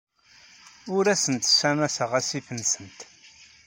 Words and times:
Ur 0.95 1.05
asent-ssamaseɣ 1.13 2.11
asif-nsent. 2.19 2.99